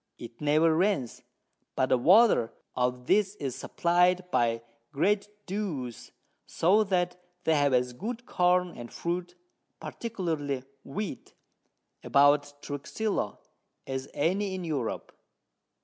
[0.17, 1.21] it never rains,
[1.75, 6.11] but the Want of this is supply'd by great Dews,
[6.47, 9.35] so that they have as good Corn and Fruit,
[9.79, 11.35] particularly Wheat,
[12.03, 13.37] about Truxillo,
[13.85, 15.11] as any in Europe.